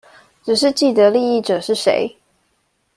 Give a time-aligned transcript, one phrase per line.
[0.43, 2.15] 只是既得利益者是誰